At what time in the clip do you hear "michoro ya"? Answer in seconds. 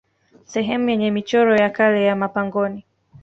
1.11-1.69